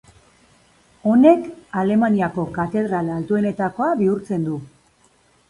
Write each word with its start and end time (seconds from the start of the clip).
Honek 1.11 1.43
Alemaniako 1.81 2.47
katedral 2.57 3.13
altuenetakoa 3.19 3.93
bihurtzen 4.03 4.51
du. 4.51 4.59